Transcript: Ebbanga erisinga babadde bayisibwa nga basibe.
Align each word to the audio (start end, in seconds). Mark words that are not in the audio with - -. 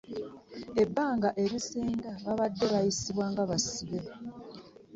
Ebbanga 0.83 1.29
erisinga 1.43 2.11
babadde 2.25 2.65
bayisibwa 2.73 3.25
nga 3.31 3.43
basibe. 3.49 3.99